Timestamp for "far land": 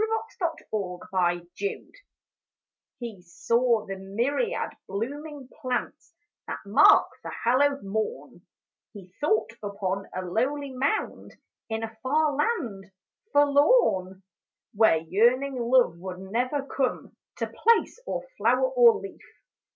12.01-12.91